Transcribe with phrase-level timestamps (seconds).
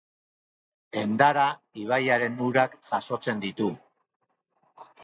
[1.01, 1.43] Endara
[1.83, 3.71] ibaiaren urak jasotzen ditu.